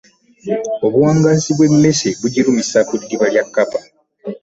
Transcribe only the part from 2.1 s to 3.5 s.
bugikwasa ku ddiba lya